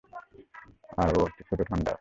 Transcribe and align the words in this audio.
আর 0.97 1.09
ও 1.15 1.19
হচ্ছে 1.23 1.41
ছোট্ট 1.49 1.61
থান্ডার। 1.67 1.89